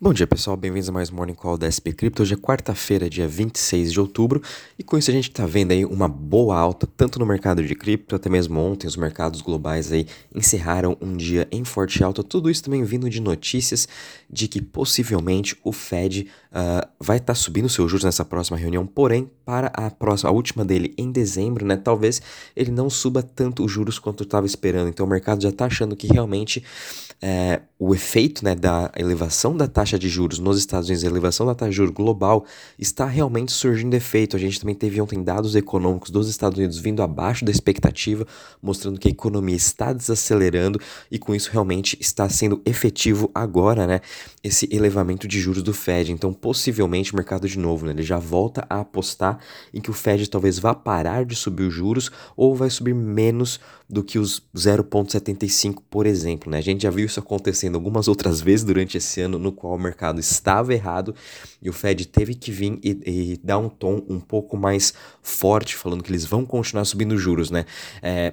Bom 0.00 0.12
dia 0.12 0.28
pessoal, 0.28 0.56
bem-vindos 0.56 0.88
a 0.88 0.92
mais 0.92 1.10
um 1.10 1.16
Morning 1.16 1.34
Call 1.34 1.58
da 1.58 1.66
SP 1.66 1.90
Crypto. 1.90 2.22
Hoje 2.22 2.34
é 2.34 2.36
quarta-feira, 2.36 3.10
dia 3.10 3.26
26 3.26 3.92
de 3.92 3.98
outubro, 3.98 4.40
e 4.78 4.84
com 4.84 4.96
isso 4.96 5.10
a 5.10 5.12
gente 5.12 5.28
está 5.28 5.44
vendo 5.44 5.72
aí 5.72 5.84
uma 5.84 6.06
boa 6.06 6.56
alta, 6.56 6.86
tanto 6.86 7.18
no 7.18 7.26
mercado 7.26 7.64
de 7.64 7.74
cripto, 7.74 8.14
até 8.14 8.30
mesmo 8.30 8.60
ontem 8.60 8.86
os 8.86 8.96
mercados 8.96 9.40
globais 9.40 9.90
aí 9.90 10.06
encerraram 10.32 10.96
um 11.00 11.16
dia 11.16 11.48
em 11.50 11.64
forte 11.64 12.04
alta. 12.04 12.22
Tudo 12.22 12.48
isso 12.48 12.62
também 12.62 12.84
vindo 12.84 13.10
de 13.10 13.20
notícias 13.20 13.88
de 14.30 14.46
que 14.46 14.62
possivelmente 14.62 15.56
o 15.64 15.72
Fed 15.72 16.28
uh, 16.58 16.88
vai 16.98 17.18
estar 17.18 17.32
tá 17.32 17.34
subindo 17.34 17.68
seus 17.68 17.90
juros 17.90 18.04
nessa 18.04 18.24
próxima 18.24 18.56
reunião, 18.58 18.86
porém, 18.86 19.30
para 19.44 19.68
a 19.68 19.90
próxima, 19.90 20.30
a 20.30 20.32
última 20.32 20.64
dele 20.64 20.92
em 20.98 21.10
dezembro, 21.10 21.64
né, 21.64 21.76
talvez 21.76 22.20
ele 22.56 22.70
não 22.70 22.90
suba 22.90 23.22
tanto 23.22 23.64
os 23.64 23.70
juros 23.70 23.98
quanto 23.98 24.24
estava 24.24 24.46
esperando. 24.46 24.88
Então 24.88 25.06
o 25.06 25.08
mercado 25.08 25.42
já 25.42 25.50
está 25.50 25.66
achando 25.66 25.94
que 25.94 26.06
realmente 26.06 26.64
é, 27.20 27.62
o 27.78 27.94
efeito 27.94 28.44
né, 28.44 28.54
da 28.54 28.90
elevação 28.96 29.56
da 29.56 29.66
taxa 29.66 29.98
de 29.98 30.08
juros 30.08 30.38
nos 30.38 30.58
Estados 30.58 30.88
Unidos, 30.88 31.04
a 31.04 31.08
elevação 31.08 31.46
da 31.46 31.54
taxa 31.54 31.70
de 31.70 31.76
juros 31.76 31.94
global, 31.94 32.44
está 32.78 33.06
realmente 33.06 33.52
surgindo 33.52 33.94
efeito. 33.94 34.36
A 34.36 34.38
gente 34.38 34.60
também 34.60 34.74
teve 34.74 35.00
ontem 35.00 35.22
dados 35.22 35.56
econômicos 35.56 36.10
dos 36.10 36.28
Estados 36.28 36.58
Unidos 36.58 36.78
vindo 36.78 37.02
abaixo 37.02 37.44
da 37.44 37.50
expectativa, 37.50 38.26
mostrando 38.62 38.98
que 38.98 39.08
a 39.08 39.10
economia 39.10 39.56
está 39.56 39.92
desacelerando 39.92 40.80
e 41.10 41.18
com 41.18 41.34
isso 41.34 41.50
realmente 41.52 41.96
está 42.00 42.28
sendo 42.28 42.60
efetivo 42.64 43.30
agora, 43.34 43.86
né, 43.86 44.00
esse 44.42 44.68
elevamento 44.70 45.26
de 45.26 45.40
juros 45.40 45.62
do 45.62 45.72
Fed. 45.72 46.12
Então, 46.12 46.32
possivelmente 46.48 47.12
o 47.12 47.16
mercado 47.16 47.46
de 47.46 47.58
novo, 47.58 47.84
né, 47.84 47.92
ele 47.92 48.02
já 48.02 48.18
volta 48.18 48.64
a 48.70 48.80
apostar 48.80 49.38
em 49.74 49.82
que 49.82 49.90
o 49.90 49.92
Fed 49.92 50.30
talvez 50.30 50.58
vá 50.58 50.74
parar 50.74 51.26
de 51.26 51.36
subir 51.36 51.64
os 51.64 51.74
juros 51.74 52.10
ou 52.34 52.56
vai 52.56 52.70
subir 52.70 52.94
menos 52.94 53.60
do 53.86 54.02
que 54.02 54.18
os 54.18 54.42
0,75, 54.56 55.82
por 55.90 56.06
exemplo. 56.06 56.50
Né? 56.50 56.56
A 56.56 56.62
gente 56.62 56.84
já 56.84 56.90
viu 56.90 57.04
isso 57.04 57.20
acontecendo 57.20 57.74
algumas 57.74 58.08
outras 58.08 58.40
vezes 58.40 58.64
durante 58.64 58.96
esse 58.96 59.20
ano, 59.20 59.38
no 59.38 59.52
qual 59.52 59.74
o 59.74 59.78
mercado 59.78 60.20
estava 60.20 60.72
errado 60.72 61.14
e 61.60 61.68
o 61.68 61.72
Fed 61.74 62.08
teve 62.08 62.34
que 62.34 62.50
vir 62.50 62.78
e, 62.82 62.98
e 63.04 63.40
dar 63.44 63.58
um 63.58 63.68
tom 63.68 64.02
um 64.08 64.18
pouco 64.18 64.56
mais 64.56 64.94
forte, 65.20 65.76
falando 65.76 66.02
que 66.02 66.10
eles 66.10 66.24
vão 66.24 66.46
continuar 66.46 66.86
subindo 66.86 67.18
juros. 67.18 67.50
Né? 67.50 67.66
É, 68.00 68.32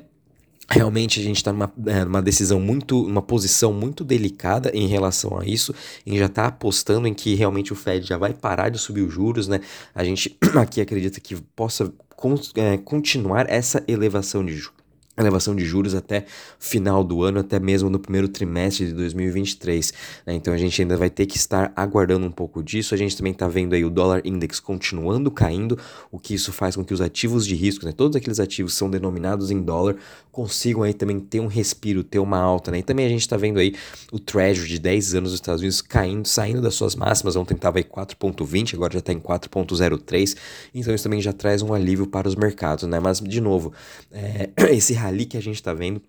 Realmente 0.68 1.20
a 1.20 1.24
gente 1.24 1.38
está 1.38 1.54
numa, 1.54 1.72
é, 1.86 2.04
numa 2.04 2.22
decisão 2.22 2.60
muito, 2.60 3.00
uma 3.06 3.22
posição 3.22 3.72
muito 3.72 4.04
delicada 4.04 4.72
em 4.74 4.88
relação 4.88 5.40
a 5.40 5.46
isso, 5.46 5.74
em 6.06 6.18
já 6.18 6.26
está 6.26 6.48
apostando 6.48 7.08
em 7.08 7.14
que 7.14 7.36
realmente 7.36 7.72
o 7.72 7.76
Fed 7.76 8.06
já 8.06 8.18
vai 8.18 8.34
parar 8.34 8.70
de 8.70 8.80
subir 8.80 9.02
os 9.02 9.14
juros, 9.14 9.48
né? 9.48 9.62
A 9.94 10.04
gente 10.04 10.38
aqui 10.60 10.82
acredita 10.82 11.20
que 11.20 11.36
possa 11.56 11.94
con 12.16 12.36
é, 12.56 12.78
continuar 12.78 13.50
essa 13.50 13.84
elevação 13.88 14.44
de 14.44 14.56
juros 14.56 14.85
elevação 15.18 15.56
de 15.56 15.64
juros 15.64 15.96
até 15.96 16.26
final 16.60 17.04
do 17.04 17.24
ano, 17.24 17.40
até 17.40 17.60
mesmo 17.60 17.90
no 17.90 18.00
primeiro 18.00 18.28
trimestre 18.28 18.88
de 18.88 18.94
2023. 18.94 19.94
Né? 20.26 20.34
Então 20.34 20.54
a 20.54 20.58
gente 20.58 20.82
ainda 20.82 20.98
vai 20.98 21.10
ter 21.10 21.26
que 21.26 21.38
estar 21.38 21.72
aguardando 21.76 22.26
um 22.26 22.32
pouco 22.32 22.62
disso. 22.62 22.94
A 22.94 22.98
gente 22.98 23.16
também 23.16 23.32
está 23.32 23.48
vendo 23.48 23.74
aí 23.74 23.86
o 23.86 23.90
dólar 23.90 24.22
index 24.26 24.60
continuando 24.60 25.32
caindo, 25.32 25.78
o 26.12 26.20
que 26.20 26.34
isso 26.34 26.52
faz 26.52 26.76
com 26.76 26.84
que 26.84 26.94
os 26.94 27.02
ativos 27.02 27.46
de 27.46 27.56
risco, 27.56 27.86
né? 27.86 27.92
todos 27.92 28.16
aqueles 28.16 28.40
ativos 28.40 28.74
são 28.74 28.90
denominados 28.90 29.52
em 29.52 29.62
dólar, 29.62 29.96
consigam 30.32 30.84
aí 30.84 30.94
também 30.94 31.20
ter 31.20 31.40
um 31.40 31.48
respiro, 31.48 32.04
ter 32.04 32.20
uma 32.20 32.38
alta. 32.38 32.70
Né? 32.72 32.80
E 32.80 32.84
também 32.84 33.06
a 33.06 33.10
gente 33.10 33.22
está 33.22 33.38
vendo 33.38 33.58
aí 33.58 33.74
o 34.12 34.20
Treasury 34.20 34.68
de 34.68 34.80
10 34.80 35.16
anos 35.16 35.32
dos 35.32 35.40
Estados 35.40 35.62
Unidos 35.62 35.82
caindo, 35.82 36.28
saindo 36.28 36.62
das 36.62 36.76
suas 36.76 36.94
máximas. 36.96 37.38
Ontem 37.38 37.54
estava 37.54 37.78
aí 37.78 37.84
4,20, 37.84 38.74
agora 38.74 38.92
já 38.92 39.00
está 39.00 39.14
em 39.14 39.20
4,03. 39.20 40.36
Então 40.74 40.94
isso 40.94 41.06
também 41.06 41.22
já 41.22 41.32
traz 41.32 41.62
um 41.62 41.74
alívio 41.74 42.06
para 42.06 42.28
os 42.28 42.36
mercados. 42.36 42.84
Né? 42.84 43.00
Mas, 43.00 43.22
de 43.22 43.40
novo, 43.40 43.72
é, 44.12 44.50
esse 44.76 44.94
ali 45.06 45.26
que 45.26 45.38
a 45.38 45.42
gente 45.42 45.56
está 45.56 45.74
vendo 45.74 46.02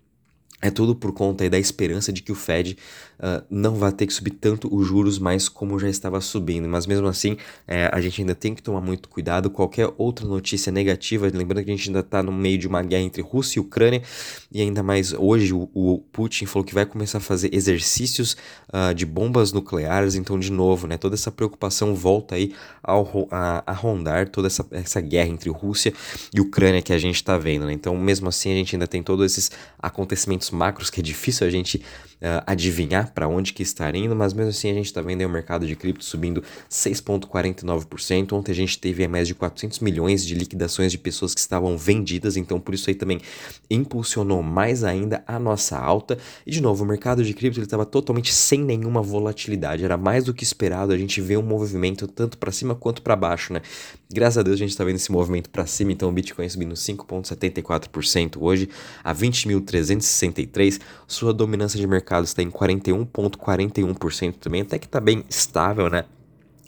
é 0.63 0.71
tudo 0.71 0.95
por 0.95 1.13
conta 1.13 1.49
da 1.51 1.59
esperança 1.59 2.11
de 2.11 2.23
que 2.23 2.33
o 2.33 2.35
Fed 2.35 2.79
uh, 3.19 3.45
não 3.51 3.75
vai 3.75 3.93
ter 3.93 4.07
que 4.07 4.13
subir 4.13 4.31
tanto 4.31 4.75
os 4.75 4.87
juros 4.87 5.19
mais 5.19 5.49
como 5.49 5.79
já 5.79 5.89
estava 5.89 6.19
subindo. 6.21 6.67
Mas 6.67 6.87
mesmo 6.87 7.07
assim, 7.07 7.37
é, 7.69 7.91
a 7.93 8.01
gente 8.01 8.23
ainda 8.23 8.35
tem 8.35 8.55
que 8.55 8.63
tomar 8.63 8.81
muito 8.81 9.09
cuidado. 9.09 9.51
Qualquer 9.51 9.93
outra 9.99 10.27
notícia 10.27 10.73
negativa, 10.73 11.31
lembrando 11.33 11.63
que 11.65 11.71
a 11.71 11.77
gente 11.77 11.89
ainda 11.91 12.01
está 12.01 12.23
no 12.23 12.33
meio 12.33 12.57
de 12.57 12.67
uma 12.67 12.83
guerra 12.83 13.03
entre 13.03 13.21
Rússia 13.21 13.59
e 13.59 13.61
Ucrânia, 13.61 14.03
e 14.51 14.63
ainda 14.63 14.83
mais 14.83 15.13
hoje 15.13 15.53
o, 15.53 15.69
o 15.75 15.99
Putin 16.11 16.47
falou 16.47 16.65
que 16.65 16.75
vai 16.75 16.87
começar 16.87 17.19
a 17.19 17.21
fazer 17.21 17.55
exercícios 17.55 18.37
uh, 18.73 18.95
de 18.95 19.05
bombas 19.05 19.53
nucleares. 19.53 20.15
Então, 20.15 20.39
de 20.39 20.51
novo, 20.51 20.87
né, 20.87 20.97
toda 20.97 21.15
essa 21.15 21.31
preocupação 21.31 21.95
volta 21.95 22.35
aí 22.35 22.55
ao, 22.83 23.29
a, 23.31 23.63
a 23.67 23.73
rondar 23.73 24.31
toda 24.31 24.47
essa, 24.47 24.67
essa 24.71 25.01
guerra 25.03 25.29
entre 25.29 25.51
Rússia 25.51 25.93
e 26.35 26.41
Ucrânia 26.41 26.81
que 26.81 26.95
a 26.95 26.99
gente 26.99 27.17
está 27.17 27.37
vendo. 27.37 27.67
Né? 27.67 27.75
Então, 27.75 27.95
mesmo 27.97 28.29
assim, 28.29 28.51
a 28.51 28.55
gente 28.55 28.75
ainda 28.75 28.87
tem 28.87 29.03
todos 29.03 29.25
esses 29.27 29.51
acontecimentos 29.79 30.46
macros 30.51 30.91
que 30.91 31.01
é 31.01 31.03
difícil 31.03 31.47
a 31.47 31.51
gente 31.51 31.83
uh, 32.17 32.43
adivinhar 32.47 33.13
para 33.13 33.29
onde 33.29 33.53
que 33.53 33.63
está 33.63 33.91
indo, 33.91 34.15
mas 34.15 34.33
mesmo 34.33 34.51
assim 34.51 34.71
a 34.71 34.75
gente 34.75 34.87
está 34.87 35.01
vendo 35.01 35.25
o 35.25 35.29
mercado 35.29 35.67
de 35.67 35.75
cripto 35.75 36.05
subindo 36.05 36.43
6,49%. 36.71 38.33
Ontem 38.33 38.53
a 38.53 38.55
gente 38.55 38.79
teve 38.79 39.07
mais 39.09 39.29
de 39.29 39.35
400 39.35 39.81
milhões 39.81 40.25
de 40.25 40.35
liquidações 40.35 40.93
de 40.93 40.99
pessoas 40.99 41.35
que 41.35 41.41
estavam 41.41 41.77
vendidas, 41.77 42.37
então 42.37 42.61
por 42.61 42.75
isso 42.75 42.91
aí 42.91 42.95
também 42.95 43.21
impulsionou 43.71 44.43
mais 44.43 44.85
ainda 44.85 45.23
a 45.27 45.39
nossa 45.39 45.79
alta. 45.79 46.19
E 46.47 46.51
de 46.51 46.61
novo, 46.61 46.85
o 46.85 46.87
mercado 46.87 47.25
de 47.25 47.35
cripto 47.35 47.61
estava 47.61 47.85
totalmente 47.85 48.33
sem 48.33 48.61
nenhuma 48.61 49.03
volatilidade, 49.03 49.85
era 49.85 49.97
mais 49.97 50.25
do 50.25 50.35
que 50.35 50.45
esperado 50.45 50.93
a 50.93 50.99
gente 50.99 51.21
ver 51.21 51.37
um 51.37 51.43
movimento 51.43 52.07
tanto 52.07 52.39
para 52.39 52.53
cima 52.53 52.75
quanto 52.75 53.03
para 53.03 53.17
baixo, 53.17 53.53
né? 53.53 53.61
Graças 54.13 54.39
a 54.39 54.43
Deus 54.43 54.55
a 54.55 54.59
gente 54.59 54.71
está 54.71 54.85
vendo 54.85 54.97
esse 54.97 55.11
movimento 55.11 55.51
para 55.51 55.67
cima, 55.67 55.93
então 55.93 56.09
o 56.09 56.13
Bitcoin 56.13 56.49
subindo 56.49 56.75
5,74% 56.75 58.37
hoje 58.39 58.69
a 59.03 59.13
20.363, 60.43 60.81
sua 61.07 61.33
dominância 61.33 61.79
de 61.79 61.87
mercado 61.87 62.25
está 62.25 62.43
em 62.43 62.51
41,41% 62.51 64.35
também, 64.35 64.63
até 64.63 64.79
que 64.79 64.87
está 64.87 65.01
bem 65.01 65.25
estável, 65.29 65.89
né? 65.89 66.05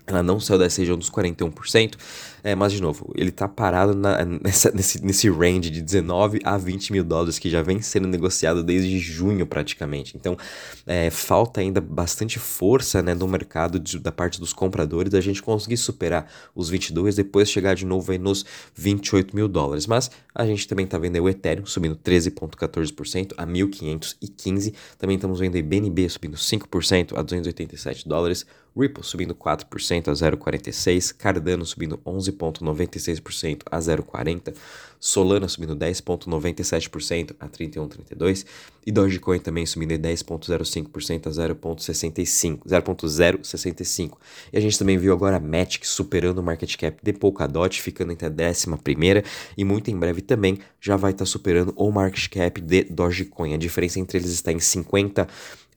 Ela 0.08 0.22
não 0.22 0.40
saiu 0.40 0.58
dessa 0.58 0.80
região 0.80 0.96
dos 0.96 1.10
41%, 1.10 1.94
é, 2.42 2.54
mas 2.54 2.72
de 2.72 2.80
novo, 2.80 3.12
ele 3.16 3.30
está 3.30 3.46
parado 3.46 3.94
na, 3.94 4.24
nessa, 4.24 4.70
nesse, 4.70 5.04
nesse 5.04 5.28
range 5.28 5.70
de 5.70 5.82
19 5.82 6.40
a 6.44 6.56
20 6.56 6.92
mil 6.92 7.04
dólares 7.04 7.38
que 7.38 7.50
já 7.50 7.62
vem 7.62 7.80
sendo 7.82 8.08
negociado 8.08 8.62
desde 8.62 8.98
junho 8.98 9.46
praticamente. 9.46 10.16
Então, 10.16 10.36
é, 10.86 11.10
falta 11.10 11.60
ainda 11.60 11.80
bastante 11.80 12.38
força 12.38 13.02
né, 13.02 13.14
no 13.14 13.28
mercado 13.28 13.78
de, 13.78 13.98
da 13.98 14.12
parte 14.12 14.40
dos 14.40 14.52
compradores 14.52 15.12
da 15.12 15.20
gente 15.20 15.42
conseguir 15.42 15.76
superar 15.76 16.30
os 16.54 16.68
22 16.68 17.16
depois 17.16 17.50
chegar 17.50 17.74
de 17.74 17.84
novo 17.84 18.10
aí 18.12 18.18
nos 18.18 18.44
28 18.74 19.34
mil 19.34 19.48
dólares. 19.48 19.86
Mas 19.86 20.10
a 20.34 20.46
gente 20.46 20.66
também 20.66 20.84
está 20.84 20.98
vendo 20.98 21.18
o 21.22 21.28
Ethereum 21.28 21.66
subindo 21.66 21.96
13,14% 21.96 23.34
a 23.36 23.46
1.515. 23.46 24.72
Também 24.98 25.16
estamos 25.16 25.40
vendo 25.40 25.56
aí 25.56 25.62
BNB 25.62 26.08
subindo 26.08 26.36
5% 26.36 27.18
a 27.18 27.22
287 27.22 28.08
dólares. 28.08 28.46
Ripple 28.78 29.02
subindo 29.02 29.34
4% 29.34 30.08
a 30.08 30.12
0,46, 30.12 31.14
Cardano 31.16 31.64
subindo 31.64 31.98
11,96% 31.98 33.62
a 33.70 33.78
0,40, 33.78 34.54
Solana 35.00 35.48
subindo 35.48 35.76
10,97% 35.76 37.34
a 37.38 37.48
31,32 37.48 38.44
e 38.86 38.92
Dogecoin 38.92 39.38
também 39.38 39.64
subindo 39.64 39.92
10,05% 39.92 41.26
a 41.26 41.30
0,65, 41.30 42.60
0,065. 42.66 44.18
E 44.52 44.58
a 44.58 44.60
gente 44.60 44.78
também 44.78 44.98
viu 44.98 45.12
agora 45.12 45.36
a 45.36 45.40
Matic 45.40 45.84
superando 45.84 46.38
o 46.38 46.42
market 46.42 46.76
cap 46.76 46.98
de 47.02 47.12
Polkadot, 47.12 47.80
ficando 47.80 48.12
entre 48.12 48.26
a 48.26 48.30
décima 48.30 48.76
primeira 48.76 49.22
e 49.56 49.64
muito 49.64 49.90
em 49.90 49.96
breve 49.96 50.20
também 50.20 50.58
já 50.80 50.96
vai 50.96 51.12
estar 51.12 51.26
superando 51.26 51.72
o 51.76 51.90
market 51.90 52.28
cap 52.28 52.60
de 52.60 52.84
Dogecoin. 52.84 53.54
A 53.54 53.58
diferença 53.58 54.00
entre 54.00 54.18
eles 54.18 54.30
está 54.30 54.52
em 54.52 54.58
50 54.58 55.28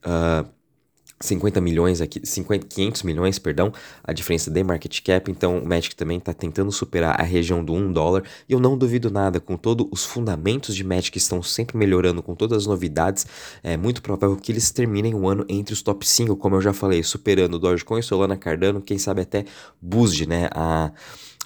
uh, 0.04 0.61
50 1.22 1.60
milhões 1.60 2.00
aqui, 2.00 2.20
50, 2.22 2.66
500 2.66 3.02
milhões, 3.02 3.38
perdão, 3.38 3.72
a 4.02 4.12
diferença 4.12 4.50
de 4.50 4.62
market 4.62 5.00
cap, 5.02 5.30
então 5.30 5.58
o 5.58 5.66
Magic 5.66 5.94
também 5.94 6.18
está 6.18 6.34
tentando 6.34 6.70
superar 6.70 7.20
a 7.20 7.24
região 7.24 7.64
do 7.64 7.72
1 7.72 7.92
dólar, 7.92 8.24
e 8.48 8.52
eu 8.52 8.60
não 8.60 8.76
duvido 8.76 9.10
nada, 9.10 9.40
com 9.40 9.56
todos 9.56 9.86
os 9.90 10.04
fundamentos 10.04 10.74
de 10.74 10.84
Magic 10.84 11.16
estão 11.16 11.42
sempre 11.42 11.76
melhorando, 11.76 12.22
com 12.22 12.34
todas 12.34 12.58
as 12.58 12.66
novidades, 12.66 13.26
é 13.62 13.76
muito 13.76 14.02
provável 14.02 14.36
que 14.36 14.52
eles 14.52 14.70
terminem 14.70 15.14
o 15.14 15.28
ano 15.28 15.44
entre 15.48 15.72
os 15.72 15.82
top 15.82 16.06
5, 16.06 16.36
como 16.36 16.56
eu 16.56 16.60
já 16.60 16.72
falei, 16.72 17.02
superando 17.02 17.58
Dogecoin, 17.58 18.02
Solana, 18.02 18.36
Cardano, 18.36 18.80
quem 18.80 18.98
sabe 18.98 19.22
até 19.22 19.44
Boost, 19.80 20.26
né, 20.26 20.48
a 20.52 20.92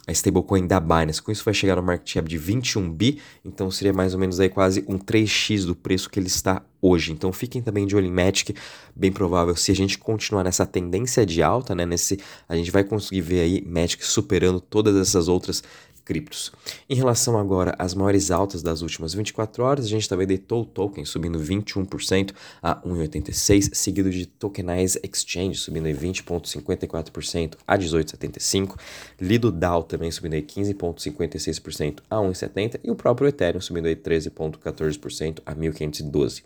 a 0.07 0.13
stablecoin 0.13 0.67
da 0.67 0.79
Binance. 0.79 1.21
Com 1.21 1.33
isso 1.33 1.45
vai 1.45 1.53
chegar 1.53 1.77
no 1.77 1.83
market 1.83 2.15
cap 2.15 2.29
de 2.29 2.39
21 2.39 2.91
bi, 2.91 3.21
então 3.45 3.71
seria 3.71 3.93
mais 3.93 4.15
ou 4.15 4.21
menos 4.21 4.39
aí 4.39 4.49
quase 4.49 4.85
um 4.87 4.99
3x 4.99 5.67
do 5.67 5.75
preço 5.75 6.09
que 6.09 6.21
ele 6.21 6.29
está 6.29 6.63
hoje. 6.81 7.13
Então 7.13 7.33
fiquem 7.33 7.61
também 7.61 7.87
de 7.87 7.97
olho 7.97 8.07
em 8.07 8.13
Matic, 8.13 8.57
bem 8.95 9.11
provável 9.11 9.57
se 9.57 9.73
a 9.73 9.75
gente 9.75 9.99
continuar 9.99 10.45
nessa 10.45 10.65
tendência 10.65 11.27
de 11.27 11.43
alta, 11.43 11.75
né, 11.75 11.85
nesse 11.85 12.21
a 12.49 12.55
gente 12.55 12.71
vai 12.71 12.85
conseguir 12.85 13.23
ver 13.23 13.41
aí 13.41 13.65
Matic 13.67 14.03
superando 14.03 14.61
todas 14.61 14.95
essas 14.97 15.27
outras 15.27 15.63
criptos. 16.07 16.53
Em 16.89 16.95
relação 16.95 17.37
agora 17.37 17.75
às 17.79 17.93
maiores 17.93 18.31
altas 18.31 18.63
das 18.63 18.81
últimas 18.81 19.13
24 19.13 19.63
horas, 19.65 19.85
a 19.85 19.89
gente 19.89 20.09
também 20.09 20.27
deitou 20.27 20.63
o 20.63 20.65
token 20.65 21.05
subindo 21.05 21.39
21% 21.39 22.33
a 22.63 22.77
1,86, 22.77 23.71
seguido 23.75 24.09
de 24.11 24.25
Tokenize 24.25 24.99
Exchange 25.03 25.57
subindo 25.57 25.87
20,54% 25.89 27.55
a 27.67 27.77
18,75, 27.77 28.77
Lido 29.21 29.51
DAO 29.51 29.83
também 29.83 30.11
subindo 30.11 30.35
15,56% 30.35 31.99
a 32.09 32.17
1,70 32.17 32.81
e 32.85 32.91
o 32.91 32.95
próprio 32.95 33.29
Ethereum 33.29 33.61
subindo 33.61 33.89
13,14% 33.89 35.41
a 35.45 35.55
1.512. 35.55 36.45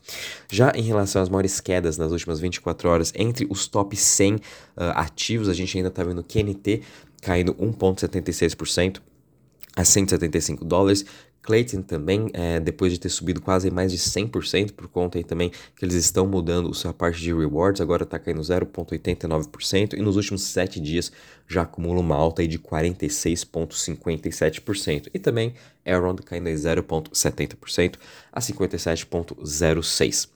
Já 0.51 0.73
em 0.75 0.83
relação 0.83 1.21
às 1.21 1.29
maiores 1.29 1.61
quedas 1.61 1.99
nas 1.99 2.13
últimas 2.13 2.41
24 2.41 2.89
horas, 2.89 3.13
entre 3.15 3.47
os 3.51 3.67
top 3.67 3.95
100 3.95 4.37
uh, 4.37 4.41
ativos, 4.95 5.49
a 5.51 5.55
gente 5.55 5.77
ainda 5.77 5.89
está 5.89 6.03
vendo 6.03 6.25
QNT 6.25 6.83
caindo 7.21 7.55
1,76% 7.55 9.01
a 9.81 9.85
175 9.85 10.65
dólares. 10.65 11.05
Clayton 11.43 11.83
também, 11.83 12.29
é, 12.35 12.61
depois 12.61 12.93
de 12.93 13.01
ter 13.01 13.09
subido 13.09 13.41
quase 13.41 13.71
mais 13.71 13.91
de 13.91 13.97
100%, 13.99 14.73
por 14.73 14.89
conta 14.89 15.17
aí 15.17 15.25
também 15.25 15.51
que 15.75 15.83
eles 15.85 15.95
estão 15.95 16.27
mudando 16.27 16.75
sua 16.75 16.93
parte 16.93 17.19
de 17.19 17.33
rewards, 17.33 17.81
agora 17.81 18.03
está 18.03 18.19
caindo 18.19 18.43
0,89% 18.43 19.95
e 19.95 20.03
nos 20.03 20.17
últimos 20.17 20.43
7 20.43 20.79
dias 20.79 21.11
já 21.49 21.63
acumula 21.63 22.01
uma 22.01 22.15
alta 22.15 22.43
aí 22.43 22.49
de 22.49 22.59
46,57%. 22.59 25.09
E 25.15 25.19
também 25.19 25.55
Aaron 25.85 26.17
caindo 26.17 26.49
em 26.49 26.55
0,70% 26.55 27.95
a 28.31 28.41
57,06%. 28.41 30.29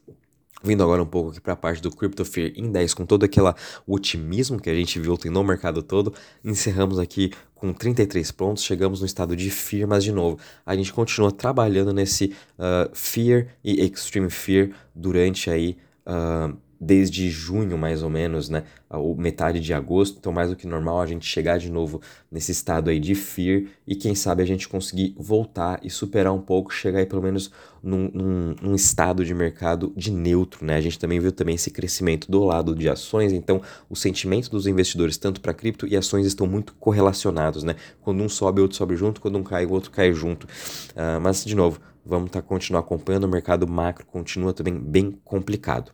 Vindo 0.64 0.82
agora 0.82 1.02
um 1.02 1.06
pouco 1.06 1.30
aqui 1.30 1.40
para 1.42 1.52
a 1.52 1.56
parte 1.56 1.82
do 1.82 1.90
Crypto 1.90 2.24
Fear 2.24 2.52
Index, 2.56 2.94
com 2.94 3.04
todo 3.04 3.22
aquele 3.24 3.52
otimismo 3.86 4.58
que 4.58 4.70
a 4.70 4.74
gente 4.74 4.98
viu 4.98 5.18
no 5.26 5.44
mercado 5.44 5.82
todo, 5.82 6.14
encerramos 6.42 6.98
aqui 6.98 7.30
com 7.54 7.70
33 7.70 8.30
pontos, 8.32 8.64
chegamos 8.64 9.00
no 9.00 9.06
estado 9.06 9.36
de 9.36 9.50
Fear, 9.50 9.86
mas 9.86 10.02
de 10.02 10.10
novo, 10.10 10.38
a 10.64 10.74
gente 10.74 10.90
continua 10.90 11.30
trabalhando 11.30 11.92
nesse 11.92 12.34
uh, 12.58 12.88
Fear 12.94 13.48
e 13.62 13.84
Extreme 13.84 14.30
Fear 14.30 14.70
durante 14.94 15.50
aí 15.50 15.76
uh, 16.06 16.56
desde 16.84 17.30
junho, 17.30 17.78
mais 17.78 18.02
ou 18.02 18.10
menos, 18.10 18.48
né? 18.48 18.64
Ou 18.90 19.16
metade 19.16 19.58
de 19.58 19.72
agosto. 19.72 20.18
Então, 20.18 20.32
mais 20.32 20.50
do 20.50 20.56
que 20.56 20.66
normal 20.66 21.00
a 21.00 21.06
gente 21.06 21.26
chegar 21.26 21.58
de 21.58 21.70
novo 21.70 22.00
nesse 22.30 22.52
estado 22.52 22.90
aí 22.90 23.00
de 23.00 23.14
fear 23.14 23.62
e 23.86 23.96
quem 23.96 24.14
sabe 24.14 24.42
a 24.42 24.46
gente 24.46 24.68
conseguir 24.68 25.14
voltar 25.18 25.80
e 25.82 25.88
superar 25.88 26.32
um 26.32 26.40
pouco, 26.40 26.72
chegar 26.72 26.98
aí 26.98 27.06
pelo 27.06 27.22
menos 27.22 27.50
num, 27.82 28.10
num, 28.12 28.56
num 28.60 28.74
estado 28.74 29.24
de 29.24 29.34
mercado 29.34 29.92
de 29.96 30.10
neutro, 30.10 30.64
né? 30.64 30.76
A 30.76 30.80
gente 30.80 30.98
também 30.98 31.18
viu 31.18 31.32
também 31.32 31.54
esse 31.54 31.70
crescimento 31.70 32.30
do 32.30 32.44
lado 32.44 32.74
de 32.74 32.88
ações, 32.88 33.32
então 33.32 33.62
o 33.88 33.96
sentimento 33.96 34.50
dos 34.50 34.66
investidores, 34.66 35.16
tanto 35.16 35.40
para 35.40 35.54
cripto 35.54 35.86
e 35.86 35.96
ações, 35.96 36.26
estão 36.26 36.46
muito 36.46 36.74
correlacionados, 36.74 37.62
né? 37.62 37.76
Quando 38.02 38.22
um 38.22 38.28
sobe, 38.28 38.60
o 38.60 38.64
outro 38.64 38.76
sobe 38.76 38.94
junto, 38.94 39.20
quando 39.20 39.38
um 39.38 39.42
cai, 39.42 39.64
o 39.64 39.72
outro 39.72 39.90
cai 39.90 40.12
junto. 40.12 40.44
Uh, 40.44 41.20
mas, 41.22 41.44
de 41.44 41.54
novo, 41.54 41.80
vamos 42.04 42.30
tá, 42.30 42.42
continuar 42.42 42.80
acompanhando, 42.80 43.24
o 43.24 43.28
mercado 43.28 43.66
macro 43.66 44.04
continua 44.06 44.52
também 44.52 44.78
bem 44.78 45.18
complicado. 45.24 45.92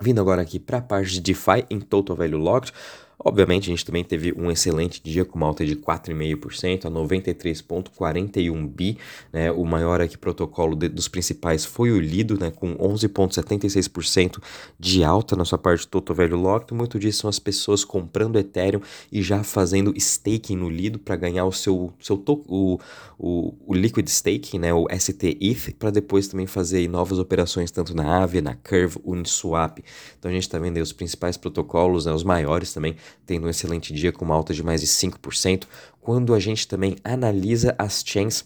Vindo 0.00 0.20
agora 0.20 0.42
aqui 0.42 0.58
para 0.58 0.78
a 0.78 0.82
parte 0.82 1.12
de 1.12 1.20
DeFi 1.20 1.64
em 1.70 1.80
Total 1.80 2.14
Value 2.14 2.38
Locked, 2.38 2.72
Obviamente, 3.18 3.64
a 3.64 3.72
gente 3.72 3.84
também 3.84 4.04
teve 4.04 4.34
um 4.36 4.50
excelente 4.50 5.02
dia 5.02 5.24
com 5.24 5.38
uma 5.38 5.46
alta 5.46 5.64
de 5.64 5.74
4,5% 5.74 6.84
a 6.84 6.90
93,41 6.90 8.68
bi. 8.68 8.98
Né? 9.32 9.50
O 9.50 9.64
maior 9.64 10.02
aqui 10.02 10.18
protocolo 10.18 10.76
de, 10.76 10.88
dos 10.88 11.08
principais 11.08 11.64
foi 11.64 11.90
o 11.90 11.98
Lido, 11.98 12.38
né? 12.38 12.50
com 12.50 12.76
11,76% 12.76 14.38
de 14.78 15.02
alta 15.02 15.34
na 15.34 15.46
sua 15.46 15.56
parte 15.56 15.88
total 15.88 16.14
value 16.14 16.36
locked. 16.36 16.74
Muito 16.74 16.98
disso 16.98 17.22
são 17.22 17.30
as 17.30 17.38
pessoas 17.38 17.84
comprando 17.84 18.38
Ethereum 18.38 18.82
e 19.10 19.22
já 19.22 19.42
fazendo 19.42 19.94
staking 19.96 20.56
no 20.56 20.68
Lido 20.68 20.98
para 20.98 21.16
ganhar 21.16 21.46
o 21.46 21.52
seu, 21.52 21.94
seu 21.98 22.22
o, 22.26 22.78
o, 23.18 23.54
o 23.66 23.74
liquid 23.74 24.06
staking, 24.08 24.58
né? 24.58 24.74
o 24.74 24.86
ST 24.94 25.38
para 25.78 25.90
depois 25.90 26.28
também 26.28 26.46
fazer 26.46 26.86
novas 26.88 27.18
operações 27.18 27.70
tanto 27.70 27.94
na 27.96 28.04
Aave, 28.04 28.42
na 28.42 28.54
Curve, 28.54 28.98
Uniswap. 29.04 29.78
Então 30.18 30.30
a 30.30 30.34
gente 30.34 30.42
está 30.42 30.58
vendo 30.58 30.76
aí 30.76 30.82
os 30.82 30.92
principais 30.92 31.38
protocolos, 31.38 32.04
né? 32.04 32.12
os 32.12 32.22
maiores 32.22 32.74
também 32.74 32.94
tendo 33.24 33.46
um 33.46 33.50
excelente 33.50 33.92
dia 33.92 34.12
com 34.12 34.24
uma 34.24 34.34
alta 34.34 34.54
de 34.54 34.62
mais 34.62 34.80
de 34.80 34.86
5%. 34.86 35.64
Quando 36.00 36.34
a 36.34 36.40
gente 36.40 36.66
também 36.66 36.96
analisa 37.04 37.74
as 37.78 38.02
chains, 38.04 38.44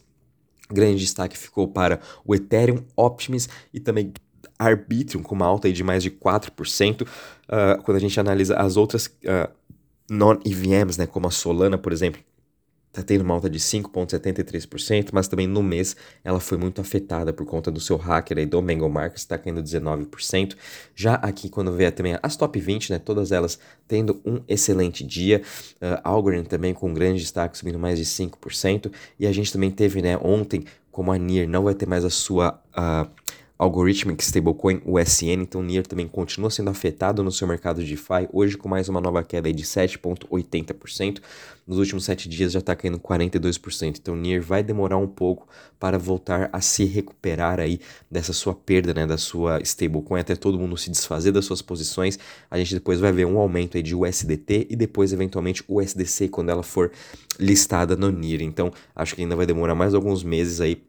grande 0.71 1.01
destaque 1.01 1.37
ficou 1.37 1.69
para 1.69 2.01
o 2.25 2.35
Ethereum, 2.35 2.85
Optimus 2.97 3.49
e 3.73 3.81
também 3.81 4.13
Arbitrum 4.59 5.23
com 5.23 5.35
uma 5.35 5.47
alta 5.47 5.73
de 5.73 5.83
mais 5.83 6.03
de 6.03 6.11
4%. 6.11 7.03
Uh, 7.03 7.07
ah, 7.49 7.79
quando 7.83 7.97
a 7.97 8.01
gente 8.01 8.19
analisa 8.21 8.57
as 8.57 8.77
outras 8.77 9.07
uh, 9.07 9.51
non-EVMs, 10.11 10.99
né, 10.99 11.07
como 11.07 11.27
a 11.27 11.31
Solana, 11.31 11.79
por 11.79 11.93
exemplo, 11.93 12.21
está 12.91 13.03
tendo 13.03 13.23
uma 13.23 13.35
alta 13.35 13.49
de 13.49 13.59
5,73%, 13.59 15.11
mas 15.13 15.29
também 15.29 15.47
no 15.47 15.63
mês 15.63 15.95
ela 16.25 16.41
foi 16.41 16.59
muito 16.59 16.81
afetada 16.81 17.33
por 17.33 17.47
conta 17.47 17.71
do 17.71 17.81
seu 17.81 17.97
hacker 17.97 18.39
aí 18.39 18.47
do 18.47 18.61
Mango 18.61 18.89
Markets, 18.89 19.23
está 19.23 19.39
caindo 19.39 19.63
19%. 19.63 20.57
Já 20.95 21.15
aqui, 21.15 21.49
quando 21.49 21.73
vê 21.73 21.91
também 21.91 22.19
as 22.21 22.37
top 22.37 22.59
20, 22.59 22.91
né, 22.91 22.99
todas 22.99 23.31
elas 23.31 23.59
tendo 23.87 24.21
um 24.25 24.41
excelente 24.49 25.05
dia. 25.05 25.43
Uh, 25.77 26.01
Algorand 26.03 26.45
também 26.45 26.75
com 26.75 26.91
um 26.91 26.95
grande 26.95 27.21
destaque, 27.21 27.57
subindo 27.57 27.79
mais 27.79 27.99
de 27.99 28.05
5%. 28.05 28.93
E 29.19 29.27
a 29.27 29.33
gente 29.33 29.53
também 29.53 29.71
teve, 29.71 30.03
né, 30.03 30.19
ontem, 30.21 30.65
como 30.91 31.13
a 31.13 31.19
NIR 31.19 31.49
não 31.49 31.63
vai 31.63 31.75
ter 31.75 31.87
mais 31.87 32.05
a 32.05 32.11
sua... 32.11 32.61
Uh, 32.77 33.09
Algorithmic 33.61 34.25
Stablecoin 34.25 34.81
USN, 34.87 35.43
então 35.43 35.63
NIR 35.63 35.87
também 35.87 36.09
continua 36.09 36.51
sendo 36.51 36.71
afetado 36.71 37.23
no 37.23 37.31
seu 37.31 37.47
mercado 37.47 37.85
de 37.85 37.91
DeFi, 37.91 38.27
hoje 38.33 38.57
com 38.57 38.71
mais 38.71 38.89
uma 38.89 39.03
nova 39.03 39.23
queda 39.23 39.53
de 39.53 39.63
7,80%, 39.63 41.19
nos 41.67 41.77
últimos 41.77 42.07
7 42.07 42.27
dias 42.27 42.53
já 42.53 42.61
está 42.61 42.75
caindo 42.75 42.99
42%, 42.99 43.99
então 44.01 44.17
NIR 44.17 44.41
vai 44.41 44.63
demorar 44.63 44.97
um 44.97 45.07
pouco 45.07 45.47
para 45.79 45.99
voltar 45.99 46.49
a 46.55 46.63
se 46.63 46.87
recuperar 46.87 47.61
aí 47.61 47.79
dessa 48.11 48.33
sua 48.33 48.55
perda, 48.55 48.95
né, 48.95 49.07
da 49.07 49.19
sua 49.19 49.61
stablecoin, 49.61 50.21
até 50.21 50.35
todo 50.35 50.59
mundo 50.59 50.75
se 50.79 50.89
desfazer 50.89 51.31
das 51.31 51.45
suas 51.45 51.61
posições, 51.61 52.19
a 52.51 52.57
gente 52.57 52.73
depois 52.73 52.99
vai 52.99 53.13
ver 53.13 53.27
um 53.27 53.39
aumento 53.39 53.77
aí 53.77 53.83
de 53.83 53.95
USDT 53.95 54.69
e 54.71 54.75
depois 54.75 55.13
eventualmente 55.13 55.63
USDC 55.69 56.29
quando 56.29 56.49
ela 56.49 56.63
for 56.63 56.91
listada 57.39 57.95
no 57.95 58.11
NIR, 58.11 58.41
então 58.41 58.73
acho 58.97 59.15
que 59.15 59.21
ainda 59.21 59.37
vai 59.37 59.45
demorar 59.45 59.75
mais 59.75 59.93
alguns 59.93 60.25
meses 60.25 60.63
aí 60.63 60.83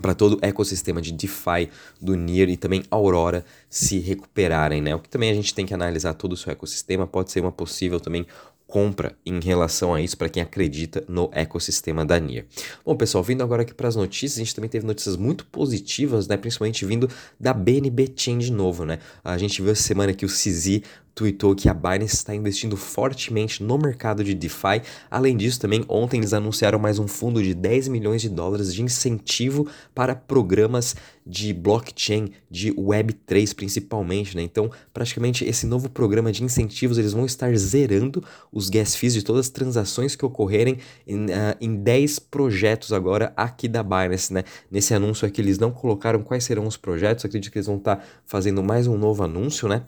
para 0.00 0.14
todo 0.14 0.34
o 0.36 0.38
ecossistema 0.42 1.00
de 1.00 1.12
DeFi 1.12 1.68
do 2.00 2.14
NIR 2.14 2.48
e 2.48 2.56
também 2.56 2.82
Aurora 2.90 3.44
se 3.68 3.98
recuperarem, 3.98 4.80
né? 4.80 4.94
O 4.94 4.98
que 4.98 5.08
também 5.08 5.30
a 5.30 5.34
gente 5.34 5.54
tem 5.54 5.66
que 5.66 5.74
analisar 5.74 6.14
todo 6.14 6.32
o 6.32 6.36
seu 6.36 6.52
ecossistema, 6.52 7.06
pode 7.06 7.30
ser 7.30 7.40
uma 7.40 7.52
possível 7.52 8.00
também 8.00 8.26
compra 8.70 9.16
em 9.26 9.40
relação 9.40 9.92
a 9.92 10.00
isso 10.00 10.16
para 10.16 10.28
quem 10.28 10.42
acredita 10.42 11.04
no 11.08 11.28
ecossistema 11.32 12.06
da 12.06 12.18
NIR. 12.18 12.46
Bom, 12.86 12.96
pessoal, 12.96 13.22
vindo 13.24 13.42
agora 13.42 13.62
aqui 13.62 13.74
para 13.74 13.88
as 13.88 13.96
notícias, 13.96 14.38
a 14.38 14.44
gente 14.44 14.54
também 14.54 14.70
teve 14.70 14.86
notícias 14.86 15.16
muito 15.16 15.44
positivas, 15.46 16.28
né, 16.28 16.36
principalmente 16.36 16.86
vindo 16.86 17.10
da 17.38 17.52
BNB 17.52 18.12
Chain 18.16 18.38
de 18.38 18.52
novo, 18.52 18.84
né? 18.84 19.00
A 19.24 19.36
gente 19.36 19.60
viu 19.60 19.72
essa 19.72 19.82
semana 19.82 20.14
que 20.14 20.24
o 20.24 20.28
CZ 20.28 20.82
tweetou 21.14 21.54
que 21.54 21.68
a 21.68 21.74
Binance 21.74 22.14
está 22.14 22.34
investindo 22.34 22.76
fortemente 22.76 23.62
no 23.62 23.76
mercado 23.76 24.24
de 24.24 24.34
DeFi. 24.34 24.80
Além 25.10 25.36
disso, 25.36 25.60
também 25.60 25.84
ontem 25.88 26.18
eles 26.18 26.32
anunciaram 26.32 26.78
mais 26.78 26.98
um 26.98 27.06
fundo 27.06 27.42
de 27.42 27.52
10 27.52 27.88
milhões 27.88 28.22
de 28.22 28.28
dólares 28.28 28.72
de 28.72 28.82
incentivo 28.82 29.68
para 29.94 30.14
programas 30.14 30.96
de 31.26 31.52
blockchain, 31.52 32.32
de 32.50 32.72
Web3 32.72 33.54
principalmente, 33.54 34.34
né? 34.34 34.42
Então, 34.42 34.70
praticamente 34.92 35.44
esse 35.44 35.66
novo 35.66 35.88
programa 35.90 36.32
de 36.32 36.42
incentivos, 36.42 36.96
eles 36.96 37.12
vão 37.12 37.26
estar 37.26 37.54
zerando 37.54 38.24
os 38.60 38.68
gas 38.68 38.94
fees 38.94 39.14
de 39.14 39.22
todas 39.22 39.46
as 39.46 39.50
transações 39.50 40.14
que 40.14 40.24
ocorrerem 40.24 40.78
em, 41.06 41.24
uh, 41.24 41.56
em 41.60 41.74
10 41.74 42.18
projetos 42.18 42.92
agora 42.92 43.32
aqui 43.36 43.66
da 43.66 43.82
Binance, 43.82 44.32
né? 44.32 44.44
Nesse 44.70 44.94
anúncio 44.94 45.26
aqui 45.26 45.40
eles 45.40 45.58
não 45.58 45.72
colocaram 45.72 46.22
quais 46.22 46.44
serão 46.44 46.66
os 46.66 46.76
projetos, 46.76 47.24
acredito 47.24 47.50
que 47.50 47.58
eles 47.58 47.66
vão 47.66 47.78
estar 47.78 47.96
tá 47.96 48.02
fazendo 48.26 48.62
mais 48.62 48.86
um 48.86 48.96
novo 48.96 49.24
anúncio, 49.24 49.66
né? 49.66 49.82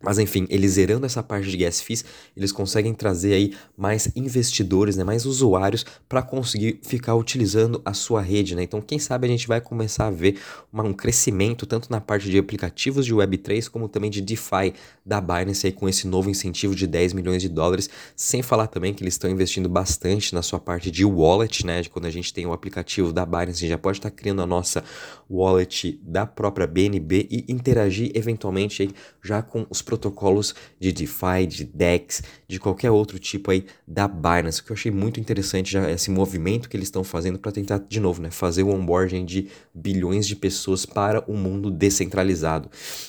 Mas 0.00 0.16
enfim, 0.20 0.46
eles 0.48 0.72
zerando 0.72 1.06
essa 1.06 1.24
parte 1.24 1.50
de 1.50 1.56
gas 1.56 1.80
fees, 1.80 2.04
eles 2.36 2.52
conseguem 2.52 2.94
trazer 2.94 3.34
aí 3.34 3.54
mais 3.76 4.08
investidores, 4.14 4.96
né, 4.96 5.02
mais 5.02 5.26
usuários 5.26 5.84
para 6.08 6.22
conseguir 6.22 6.78
ficar 6.84 7.16
utilizando 7.16 7.82
a 7.84 7.92
sua 7.92 8.22
rede, 8.22 8.54
né? 8.54 8.62
Então, 8.62 8.80
quem 8.80 9.00
sabe 9.00 9.26
a 9.26 9.30
gente 9.30 9.48
vai 9.48 9.60
começar 9.60 10.06
a 10.06 10.10
ver 10.10 10.38
uma, 10.72 10.84
um 10.84 10.92
crescimento 10.92 11.66
tanto 11.66 11.90
na 11.90 12.00
parte 12.00 12.30
de 12.30 12.38
aplicativos 12.38 13.04
de 13.04 13.12
Web3 13.12 13.68
como 13.68 13.88
também 13.88 14.08
de 14.08 14.20
DeFi 14.20 14.72
da 15.04 15.20
Binance 15.20 15.66
aí 15.66 15.72
com 15.72 15.88
esse 15.88 16.06
novo 16.06 16.30
incentivo 16.30 16.76
de 16.76 16.86
10 16.86 17.12
milhões 17.12 17.42
de 17.42 17.48
dólares, 17.48 17.90
sem 18.14 18.40
falar 18.40 18.68
também 18.68 18.94
que 18.94 19.02
eles 19.02 19.14
estão 19.14 19.28
investindo 19.28 19.68
bastante 19.68 20.32
na 20.32 20.42
sua 20.42 20.60
parte 20.60 20.92
de 20.92 21.04
wallet, 21.04 21.66
né? 21.66 21.82
De 21.82 21.90
quando 21.90 22.04
a 22.04 22.10
gente 22.10 22.32
tem 22.32 22.46
o 22.46 22.52
aplicativo 22.52 23.12
da 23.12 23.26
Binance, 23.26 23.50
a 23.50 23.54
gente 23.54 23.70
já 23.70 23.78
pode 23.78 23.98
estar 23.98 24.10
tá 24.10 24.16
criando 24.16 24.42
a 24.42 24.46
nossa 24.46 24.84
wallet 25.28 25.98
da 26.04 26.24
própria 26.24 26.68
BNB 26.68 27.26
e 27.28 27.44
interagir 27.48 28.12
eventualmente 28.14 28.82
aí 28.82 28.90
já 29.24 29.42
com 29.42 29.66
os 29.68 29.82
protocolos 29.88 30.54
de 30.78 30.92
DeFi, 30.92 31.46
de 31.48 31.64
DEX, 31.64 32.22
de 32.46 32.60
qualquer 32.60 32.90
outro 32.90 33.18
tipo 33.18 33.50
aí 33.50 33.64
da 33.86 34.06
Binance, 34.06 34.62
que 34.62 34.70
eu 34.70 34.74
achei 34.74 34.92
muito 34.92 35.18
interessante 35.18 35.72
já 35.72 35.90
esse 35.90 36.10
movimento 36.10 36.68
que 36.68 36.76
eles 36.76 36.88
estão 36.88 37.02
fazendo 37.02 37.38
para 37.38 37.50
tentar 37.50 37.78
de 37.78 37.98
novo, 37.98 38.20
né, 38.20 38.30
fazer 38.30 38.62
o 38.64 38.68
onboarding 38.68 39.24
de 39.24 39.48
bilhões 39.74 40.26
de 40.26 40.36
pessoas 40.36 40.84
para 40.84 41.24
o 41.26 41.32
um 41.32 41.38
mundo 41.38 41.70
descentralizado. 41.70 42.68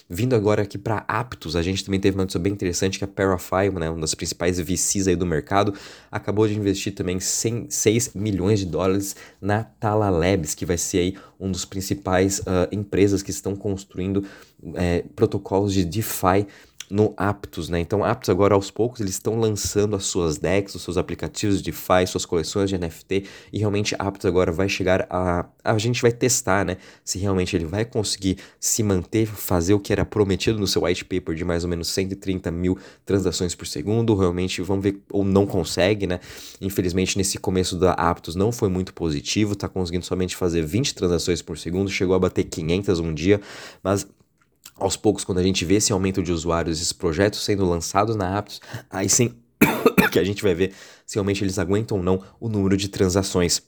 Vindo 0.09 0.33
agora 0.37 0.61
aqui 0.61 0.77
para 0.77 1.03
Aptos, 1.05 1.57
a 1.57 1.61
gente 1.61 1.83
também 1.83 1.99
teve 1.99 2.15
uma 2.15 2.23
notícia 2.23 2.39
bem 2.39 2.53
interessante 2.53 2.97
que 2.97 3.03
a 3.03 3.07
Parafy, 3.07 3.69
né, 3.77 3.89
uma 3.89 3.99
das 3.99 4.15
principais 4.15 4.57
VCs 4.57 5.09
aí 5.09 5.17
do 5.17 5.25
mercado, 5.25 5.73
acabou 6.09 6.47
de 6.47 6.57
investir 6.57 6.95
também 6.95 7.19
100, 7.19 7.69
6 7.69 8.11
milhões 8.15 8.59
de 8.59 8.65
dólares 8.65 9.17
na 9.41 9.65
Tala 9.65 10.09
Labs, 10.09 10.55
que 10.55 10.65
vai 10.65 10.77
ser 10.77 10.99
aí 10.99 11.15
um 11.37 11.51
dos 11.51 11.65
principais 11.65 12.39
uh, 12.39 12.67
empresas 12.71 13.21
que 13.21 13.31
estão 13.31 13.53
construindo 13.53 14.23
é, 14.75 15.03
protocolos 15.15 15.73
de 15.73 15.85
DeFi 15.85 16.47
no 16.89 17.13
Aptos, 17.15 17.69
né? 17.69 17.79
Então, 17.79 18.03
Aptos 18.03 18.29
agora 18.29 18.55
aos 18.55 18.71
poucos 18.71 18.99
eles 18.99 19.13
estão 19.13 19.39
lançando 19.39 19.95
as 19.95 20.05
suas 20.05 20.37
decks, 20.37 20.73
os 20.75 20.81
seus 20.81 20.97
aplicativos 20.97 21.61
de 21.61 21.71
DeFi, 21.71 22.07
suas 22.07 22.25
coleções 22.25 22.69
de 22.69 22.77
NFT 22.77 23.25
e 23.53 23.59
realmente 23.59 23.95
Aptos 23.99 24.25
agora 24.25 24.51
vai 24.51 24.67
chegar 24.67 25.05
a 25.09 25.45
a 25.63 25.77
gente 25.77 26.01
vai 26.01 26.11
testar, 26.11 26.65
né, 26.65 26.77
se 27.03 27.19
realmente 27.19 27.55
ele 27.55 27.65
vai 27.65 27.85
conseguir 27.85 28.37
se 28.59 28.81
manter, 28.81 29.27
fazer 29.27 29.73
o 29.73 29.79
que 29.79 29.93
era 29.93 30.03
prometido 30.03 30.57
no 30.57 30.65
seu 30.65 30.83
white 30.83 31.05
paper 31.05 31.35
de 31.35 31.45
mais 31.45 31.63
ou 31.63 31.69
menos 31.69 31.89
130 31.89 32.49
mil 32.49 32.77
transações 33.05 33.53
por 33.53 33.67
segundo, 33.67 34.15
realmente 34.15 34.61
vamos 34.61 34.83
ver 34.83 34.99
ou 35.11 35.23
não 35.23 35.45
consegue, 35.45 36.07
né? 36.07 36.19
Infelizmente 36.59 37.17
nesse 37.17 37.37
começo 37.37 37.77
da 37.77 37.91
Aptos 37.93 38.35
não 38.35 38.51
foi 38.51 38.69
muito 38.69 38.93
positivo, 38.93 39.55
tá 39.55 39.69
conseguindo 39.69 40.05
somente 40.05 40.35
fazer 40.35 40.65
20 40.65 40.95
transações 40.95 41.41
por 41.41 41.57
segundo, 41.57 41.89
chegou 41.89 42.15
a 42.15 42.19
bater 42.19 42.45
500 42.45 42.99
um 42.99 43.13
dia, 43.13 43.39
mas 43.83 44.07
aos 44.79 44.95
poucos, 44.95 45.23
quando 45.23 45.39
a 45.39 45.43
gente 45.43 45.65
vê 45.65 45.75
esse 45.75 45.91
aumento 45.91 46.23
de 46.23 46.31
usuários, 46.31 46.77
esses 46.77 46.93
projetos 46.93 47.43
sendo 47.43 47.65
lançados 47.65 48.15
na 48.15 48.37
Aptos, 48.37 48.61
aí 48.89 49.09
sim 49.09 49.33
que 50.11 50.19
a 50.19 50.23
gente 50.23 50.41
vai 50.41 50.53
ver 50.53 50.73
se 51.05 51.15
realmente 51.15 51.43
eles 51.43 51.59
aguentam 51.59 51.97
ou 51.97 52.03
não 52.03 52.21
o 52.39 52.49
número 52.49 52.77
de 52.77 52.87
transações. 52.87 53.61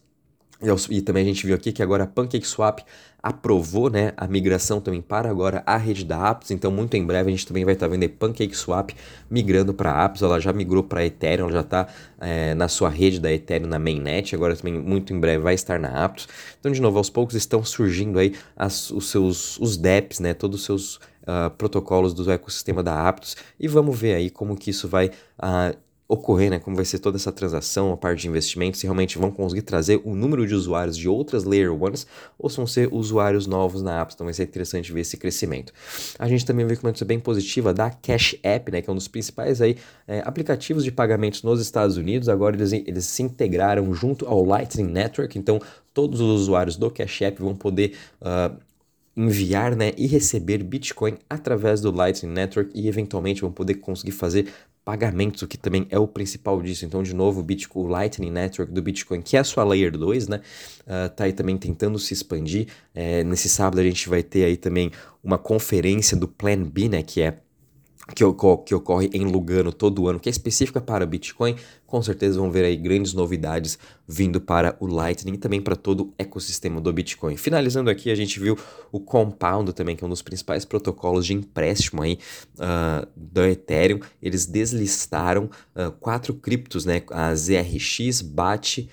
E 0.89 1.01
também 1.01 1.23
a 1.23 1.25
gente 1.25 1.45
viu 1.45 1.55
aqui 1.55 1.71
que 1.71 1.81
agora 1.81 2.03
a 2.03 2.07
PancakeSwap 2.07 2.83
aprovou 3.21 3.89
né, 3.89 4.13
a 4.17 4.27
migração 4.27 4.79
também 4.79 5.01
para 5.01 5.29
agora 5.29 5.61
a 5.65 5.77
rede 5.77 6.03
da 6.03 6.29
Aptos, 6.29 6.51
então 6.51 6.71
muito 6.71 6.95
em 6.95 7.05
breve 7.05 7.29
a 7.29 7.31
gente 7.31 7.45
também 7.45 7.63
vai 7.63 7.75
estar 7.75 7.87
vendo 7.87 8.03
a 8.03 8.09
PancakeSwap 8.09 8.95
migrando 9.29 9.73
para 9.73 9.91
a 9.91 10.05
Aptos, 10.05 10.21
ela 10.23 10.39
já 10.39 10.51
migrou 10.51 10.83
para 10.83 11.01
a 11.01 11.05
Ethereum, 11.05 11.45
ela 11.45 11.53
já 11.53 11.61
está 11.61 11.87
é, 12.19 12.55
na 12.55 12.67
sua 12.67 12.89
rede 12.89 13.19
da 13.19 13.31
Ethereum 13.31 13.67
na 13.67 13.77
mainnet, 13.77 14.35
agora 14.35 14.55
também 14.55 14.73
muito 14.79 15.13
em 15.13 15.19
breve 15.19 15.43
vai 15.43 15.53
estar 15.53 15.79
na 15.79 16.03
Aptos. 16.03 16.27
Então 16.59 16.71
de 16.71 16.81
novo, 16.81 16.97
aos 16.97 17.09
poucos 17.09 17.35
estão 17.35 17.63
surgindo 17.63 18.17
aí 18.17 18.35
as, 18.55 18.89
os 18.91 19.09
seus 19.09 19.59
os 19.59 19.77
DEPs, 19.77 20.19
né, 20.19 20.33
todos 20.33 20.61
os 20.61 20.65
seus 20.65 20.95
uh, 20.95 21.49
protocolos 21.57 22.13
do 22.13 22.31
ecossistema 22.31 22.81
da 22.81 23.07
Aptos 23.07 23.35
e 23.59 23.67
vamos 23.67 23.97
ver 23.97 24.15
aí 24.15 24.29
como 24.29 24.55
que 24.55 24.69
isso 24.71 24.87
vai 24.87 25.07
uh, 25.39 25.77
ocorrer, 26.11 26.49
né, 26.51 26.59
como 26.59 26.75
vai 26.75 26.83
ser 26.83 26.99
toda 26.99 27.15
essa 27.15 27.31
transação, 27.31 27.93
a 27.93 27.97
parte 27.97 28.23
de 28.23 28.27
investimentos, 28.27 28.81
se 28.81 28.85
realmente 28.85 29.17
vão 29.17 29.31
conseguir 29.31 29.61
trazer 29.61 30.01
o 30.03 30.13
número 30.13 30.45
de 30.45 30.53
usuários 30.53 30.97
de 30.97 31.07
outras 31.07 31.45
Layer 31.45 31.71
1s 31.71 32.05
ou 32.37 32.49
se 32.49 32.57
vão 32.57 32.67
ser 32.67 32.89
usuários 32.91 33.47
novos 33.47 33.81
na 33.81 34.01
Apps, 34.01 34.15
então 34.15 34.25
vai 34.25 34.33
ser 34.33 34.43
interessante 34.43 34.91
ver 34.91 35.01
esse 35.01 35.15
crescimento. 35.15 35.71
A 36.19 36.27
gente 36.27 36.45
também 36.45 36.65
vê 36.65 36.73
uma 36.73 36.89
notícia 36.89 37.05
bem 37.05 37.17
positiva 37.17 37.73
da 37.73 37.89
Cash 37.89 38.35
App, 38.43 38.69
né, 38.69 38.81
que 38.81 38.89
é 38.89 38.91
um 38.93 38.95
dos 38.95 39.07
principais 39.07 39.61
aí, 39.61 39.77
é, 40.05 40.21
aplicativos 40.25 40.83
de 40.83 40.91
pagamentos 40.91 41.43
nos 41.43 41.61
Estados 41.61 41.95
Unidos, 41.95 42.27
agora 42.27 42.57
eles, 42.57 42.73
eles 42.73 43.05
se 43.05 43.23
integraram 43.23 43.93
junto 43.93 44.27
ao 44.27 44.43
Lightning 44.43 44.91
Network, 44.91 45.39
então 45.39 45.61
todos 45.93 46.19
os 46.19 46.41
usuários 46.41 46.75
do 46.75 46.91
Cash 46.91 47.21
App 47.21 47.41
vão 47.41 47.55
poder 47.55 47.95
uh, 48.21 48.59
enviar 49.15 49.75
né, 49.75 49.91
e 49.97 50.07
receber 50.07 50.63
Bitcoin 50.63 51.17
através 51.29 51.81
do 51.81 51.91
Lightning 51.91 52.31
Network 52.31 52.71
e 52.73 52.87
eventualmente 52.87 53.41
vão 53.41 53.51
poder 53.51 53.75
conseguir 53.75 54.11
fazer 54.11 54.47
pagamentos, 54.83 55.41
o 55.43 55.47
que 55.47 55.57
também 55.57 55.85
é 55.89 55.99
o 55.99 56.07
principal 56.07 56.61
disso. 56.61 56.85
Então, 56.85 57.03
de 57.03 57.13
novo, 57.13 57.39
o 57.39 57.43
Bitcoin, 57.43 57.83
o 57.83 57.87
Lightning 57.87 58.31
Network 58.31 58.73
do 58.73 58.81
Bitcoin, 58.81 59.21
que 59.21 59.37
é 59.37 59.39
a 59.39 59.43
sua 59.43 59.63
Layer 59.63 59.91
2, 59.91 60.27
né? 60.27 60.41
Uh, 60.81 61.09
tá 61.15 61.25
aí 61.25 61.33
também 61.33 61.57
tentando 61.57 61.99
se 61.99 62.13
expandir. 62.13 62.67
É, 62.93 63.23
nesse 63.23 63.47
sábado 63.47 63.79
a 63.79 63.83
gente 63.83 64.09
vai 64.09 64.23
ter 64.23 64.43
aí 64.43 64.57
também 64.57 64.91
uma 65.23 65.37
conferência 65.37 66.17
do 66.17 66.27
Plan 66.27 66.63
B, 66.63 66.89
né? 66.89 67.03
Que 67.03 67.21
é 67.21 67.37
que, 68.07 68.23
que 68.65 68.75
ocorre 68.75 69.09
em 69.13 69.25
Lugano 69.25 69.71
todo 69.71 70.07
ano, 70.07 70.19
que 70.19 70.27
é 70.27 70.31
específica 70.31 70.81
para 70.81 71.05
Bitcoin, 71.05 71.55
com 71.85 72.01
certeza 72.01 72.39
vão 72.39 72.49
ver 72.49 72.65
aí 72.65 72.75
grandes 72.75 73.13
novidades 73.13 73.77
vindo 74.07 74.41
para 74.41 74.75
o 74.79 74.87
Lightning 74.87 75.33
e 75.33 75.37
também 75.37 75.61
para 75.61 75.75
todo 75.75 76.03
o 76.05 76.13
ecossistema 76.17 76.81
do 76.81 76.91
Bitcoin. 76.91 77.37
Finalizando 77.37 77.89
aqui, 77.89 78.09
a 78.09 78.15
gente 78.15 78.39
viu 78.39 78.57
o 78.91 78.99
Compound 78.99 79.73
também, 79.73 79.95
que 79.95 80.03
é 80.03 80.07
um 80.07 80.09
dos 80.09 80.21
principais 80.21 80.65
protocolos 80.65 81.25
de 81.25 81.33
empréstimo 81.33 82.01
aí 82.01 82.17
uh, 82.55 83.07
da 83.15 83.49
Ethereum. 83.49 83.99
Eles 84.21 84.45
deslistaram 84.45 85.49
uh, 85.75 85.91
quatro 85.99 86.33
criptos, 86.33 86.85
né? 86.85 87.03
A 87.11 87.33
ZRX, 87.35 88.21
BAT, 88.21 88.89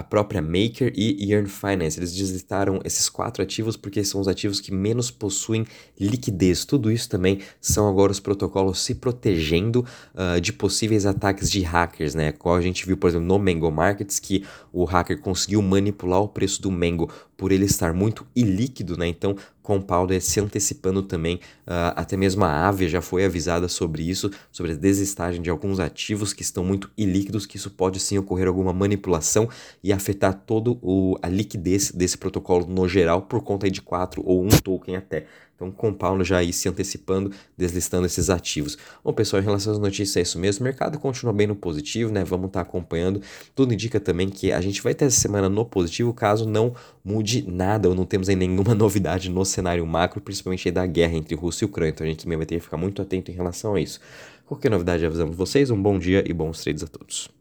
a 0.00 0.02
própria 0.02 0.40
Maker 0.40 0.92
e 0.96 1.30
Earn 1.30 1.46
Finance. 1.46 1.98
Eles 1.98 2.14
deslistaram 2.14 2.80
esses 2.84 3.08
quatro 3.08 3.42
ativos 3.42 3.76
porque 3.76 4.02
são 4.02 4.20
os 4.20 4.26
ativos 4.26 4.58
que 4.58 4.72
menos 4.72 5.10
possuem 5.10 5.66
liquidez. 5.98 6.64
Tudo 6.64 6.90
isso 6.90 7.08
também 7.08 7.40
são 7.60 7.86
agora 7.86 8.10
os 8.10 8.18
protocolos 8.18 8.80
se 8.80 8.94
protegendo 8.94 9.84
uh, 10.14 10.40
de 10.40 10.52
possíveis 10.52 11.04
ataques 11.04 11.50
de 11.50 11.60
hackers, 11.60 12.14
né? 12.14 12.32
Qual 12.32 12.54
a 12.54 12.60
gente 12.62 12.86
viu, 12.86 12.96
por 12.96 13.08
exemplo, 13.08 13.26
no 13.26 13.38
Mango 13.38 13.70
Markets, 13.70 14.18
que 14.18 14.44
o 14.72 14.84
hacker 14.84 15.20
conseguiu 15.20 15.60
manipular 15.60 16.22
o 16.22 16.28
preço 16.28 16.62
do 16.62 16.70
Mango 16.70 17.10
por 17.36 17.52
ele 17.52 17.66
estar 17.66 17.92
muito 17.92 18.26
ilíquido, 18.34 18.96
né? 18.96 19.06
Então, 19.06 19.36
Compound 19.70 20.20
se 20.20 20.40
antecipando 20.40 21.00
também, 21.00 21.36
uh, 21.36 21.94
até 21.94 22.16
mesmo 22.16 22.44
a 22.44 22.66
Avia 22.66 22.88
já 22.88 23.00
foi 23.00 23.24
avisada 23.24 23.68
sobre 23.68 24.02
isso, 24.02 24.28
sobre 24.50 24.72
a 24.72 24.74
desestagem 24.74 25.40
de 25.40 25.48
alguns 25.48 25.78
ativos 25.78 26.32
que 26.32 26.42
estão 26.42 26.64
muito 26.64 26.90
ilíquidos, 26.98 27.46
que 27.46 27.56
isso 27.56 27.70
pode 27.70 28.00
sim 28.00 28.18
ocorrer 28.18 28.48
alguma 28.48 28.72
manipulação 28.72 29.48
e 29.80 29.92
afetar 29.92 30.34
todo 30.34 30.76
o, 30.82 31.16
a 31.22 31.28
liquidez 31.28 31.92
desse 31.92 32.18
protocolo 32.18 32.66
no 32.66 32.88
geral 32.88 33.22
por 33.22 33.44
conta 33.44 33.70
de 33.70 33.80
quatro 33.80 34.24
ou 34.26 34.44
um 34.44 34.48
token 34.48 34.96
até. 34.96 35.26
Então, 35.60 35.70
Compound 35.70 36.24
já 36.24 36.38
aí 36.38 36.54
se 36.54 36.70
antecipando, 36.70 37.30
deslistando 37.54 38.06
esses 38.06 38.30
ativos. 38.30 38.78
Bom, 39.04 39.12
pessoal, 39.12 39.42
em 39.42 39.44
relação 39.44 39.74
às 39.74 39.78
notícias, 39.78 40.16
é 40.16 40.22
isso 40.22 40.38
mesmo. 40.38 40.62
O 40.62 40.64
mercado 40.64 40.98
continua 40.98 41.34
bem 41.34 41.46
no 41.46 41.54
positivo, 41.54 42.10
né? 42.10 42.24
Vamos 42.24 42.46
estar 42.46 42.64
tá 42.64 42.68
acompanhando. 42.68 43.20
Tudo 43.54 43.74
indica 43.74 44.00
também 44.00 44.30
que 44.30 44.52
a 44.52 44.60
gente 44.62 44.82
vai 44.82 44.94
ter 44.94 45.04
essa 45.04 45.20
semana 45.20 45.50
no 45.50 45.66
positivo, 45.66 46.14
caso 46.14 46.48
não 46.48 46.74
mude 47.04 47.44
nada 47.46 47.90
ou 47.90 47.94
não 47.94 48.06
temos 48.06 48.30
aí 48.30 48.36
nenhuma 48.36 48.72
novidade 48.74 49.28
no 49.28 49.44
cenário 49.60 49.86
macro, 49.86 50.20
principalmente 50.20 50.68
aí 50.68 50.72
da 50.72 50.86
guerra 50.86 51.16
entre 51.16 51.34
Rússia 51.34 51.64
e 51.64 51.66
Ucrânia. 51.66 51.90
Então, 51.90 52.06
a 52.06 52.10
gente 52.10 52.24
também 52.24 52.36
vai 52.36 52.46
ter 52.46 52.56
que 52.56 52.60
ficar 52.60 52.76
muito 52.76 53.00
atento 53.00 53.30
em 53.30 53.34
relação 53.34 53.74
a 53.74 53.80
isso. 53.80 54.00
Qualquer 54.46 54.70
novidade, 54.70 55.06
avisamos 55.06 55.36
vocês. 55.36 55.70
Um 55.70 55.80
bom 55.80 55.98
dia 55.98 56.24
e 56.26 56.32
bons 56.32 56.60
trades 56.62 56.82
a 56.82 56.86
todos. 56.86 57.39